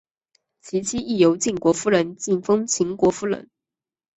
[0.61, 3.51] 其妻亦由晋国夫人进封秦国夫人。